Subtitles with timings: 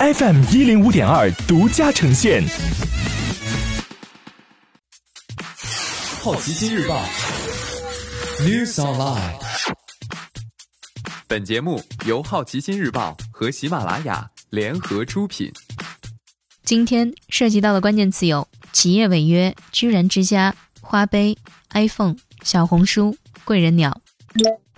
[0.00, 2.44] FM 一零五点二独家呈现。
[6.22, 7.02] 好奇心日报
[8.38, 9.34] ，News Online。
[11.26, 15.50] 本节目由好奇心日报和喜马拉雅联合出品。
[16.62, 21.36] 今天涉及到的关键词有：企业违约、居然之家、花呗、
[21.70, 24.00] iPhone、小红书、贵人鸟。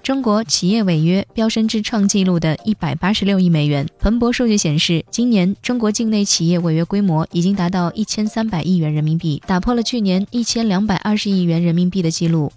[0.02, 3.86] 中国企业违约飙升至创纪录的一百八十六亿美元。
[3.98, 12.50] 彭博数据显示，今年中国境内企业违约规模已经达到一千三百亿元人民币，打破了去年一千两百二十亿元人民币的记录。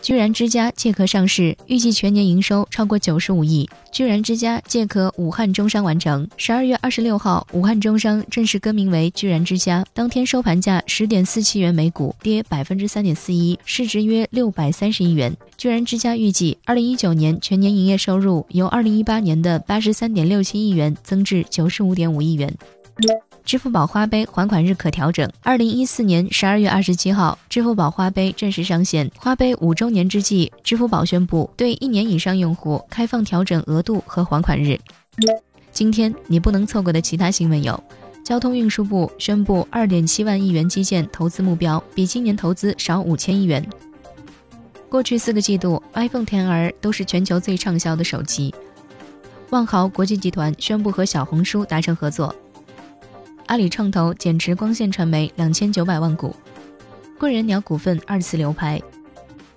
[0.00, 3.68] 居然之家借壳上市，预计全年营收超过九十五亿。
[3.92, 6.26] 居然之家借壳武汉中商完成。
[6.36, 9.84] 十二月二十六号，武汉中商正式更名为居然之家。
[9.92, 15.36] 当天收盘价十点四七元每股，跌百分之三点四一，市值约六百三十亿元。
[15.56, 22.52] 居然之家预计，二零一九年全年营业收入由二零一八年的八十三点六七亿元增至九十五点五亿元。
[23.44, 25.30] 支付宝花呗还款日可调整。
[25.42, 29.10] 二零一四年十二月二十七号，支付宝花呗正式上线。
[29.16, 34.78] 花呗五周年之际，支付宝宣布对一年以上用户开放调整额度和还款日。
[35.72, 37.82] 今天你不能错过的其他新闻有：
[38.24, 43.66] 交通运输部宣布二点七万亿元基建投资目标，比今年投资少五千亿元。
[44.88, 48.54] 过去四个季度，iPhone XR 都是全球最畅销的手机。
[49.50, 52.34] 万豪国际集团宣布和小红书达成合作。
[53.52, 56.34] 阿里创投减持光线传媒两千九百万股，
[57.18, 58.80] 贵人鸟股份二次流拍。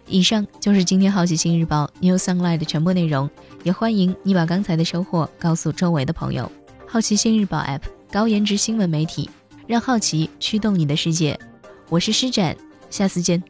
[0.05, 3.29] 以上就是今天好奇心日报 New Sunlight 的全部内容，
[3.63, 6.51] 也欢迎你把刚才的收获告诉周围的朋友。
[6.85, 9.29] 好奇心日报 App 高颜值新闻媒体，
[9.65, 11.39] 让好奇驱动你的世界。
[11.87, 12.53] 我是施展，
[12.89, 13.41] 下次见。